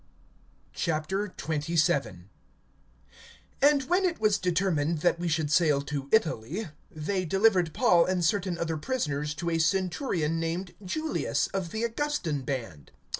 XXVII. 0.75 2.27
AND 3.61 3.83
when 3.83 4.03
it 4.03 4.19
was 4.19 4.39
determined 4.39 5.01
that 5.01 5.19
we 5.19 5.27
should 5.27 5.51
sail 5.51 5.79
to 5.83 6.09
Italy, 6.11 6.69
they 6.89 7.23
delivered 7.23 7.71
Paul 7.71 8.05
and 8.05 8.25
certain 8.25 8.57
other 8.57 8.77
prisoners 8.77 9.35
to 9.35 9.51
a 9.51 9.59
centurion 9.59 10.39
named 10.39 10.73
Julius, 10.83 11.45
of 11.53 11.69
the 11.69 11.83
Augustan 11.83 12.41
band. 12.41 12.89